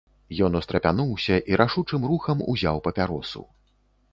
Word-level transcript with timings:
Ён 0.45 0.55
устрапянуўся 0.59 1.35
і 1.53 1.59
рашучым 1.61 2.01
рухам 2.13 2.41
узяў 2.55 2.83
папяросу. 2.89 3.41